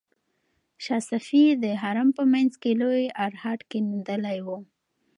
[0.83, 4.47] شاه صفي د حرم په منځ کې لوی ارهډ کیندلی و.